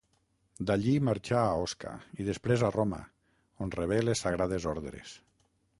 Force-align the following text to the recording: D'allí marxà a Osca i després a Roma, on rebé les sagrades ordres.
D'allí 0.69 0.93
marxà 1.09 1.41
a 1.49 1.59
Osca 1.65 1.93
i 2.23 2.25
després 2.31 2.65
a 2.69 2.73
Roma, 2.79 3.03
on 3.67 3.77
rebé 3.79 4.05
les 4.09 4.25
sagrades 4.27 4.69
ordres. 4.75 5.19